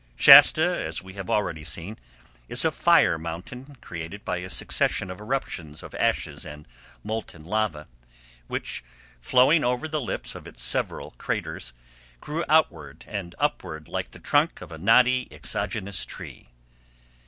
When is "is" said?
2.49-2.65